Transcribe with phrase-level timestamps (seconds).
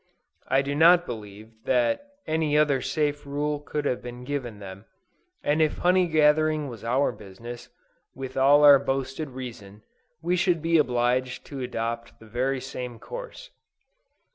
[0.47, 4.85] I do not believe, that any other safe rule could have been given them;
[5.43, 7.69] and if honey gathering was our business,
[8.15, 9.83] with all our boasted reason,
[10.19, 13.51] we should be obliged to adopt the very same course.